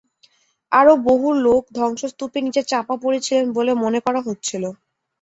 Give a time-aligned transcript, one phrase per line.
[0.71, 4.63] আরও বহু লোক ধ্বংসস্তূপের নিচে চাপা পড়ে ছিলেন বলে মনে করা হচ্ছিল।